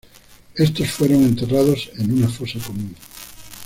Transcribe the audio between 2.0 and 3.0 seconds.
una fosa común.